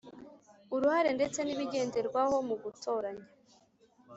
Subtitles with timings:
[0.75, 3.25] uruhare ndetse n ibigenderwaho mu gutoranya